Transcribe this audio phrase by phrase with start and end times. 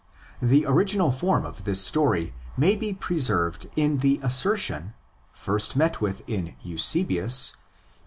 [0.41, 4.95] The original form of this story may be preserved in the assertion,
[5.31, 7.59] first met with in Eusebius (H.